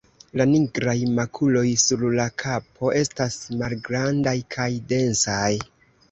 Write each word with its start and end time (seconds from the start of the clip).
La 0.39 0.45
nigraj 0.51 0.93
makuloj 1.17 1.65
sur 1.81 2.05
la 2.19 2.25
kapo 2.43 2.93
estas 3.01 3.37
malgrandaj 3.59 4.33
kaj 4.57 4.67
densaj. 4.93 5.51